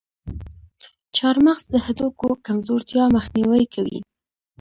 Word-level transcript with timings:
چارمغز 1.15 1.65
د 1.73 1.75
هډوکو 1.85 2.27
کمزورتیا 2.45 3.03
مخنیوی 3.15 3.63
کوي. 3.73 3.99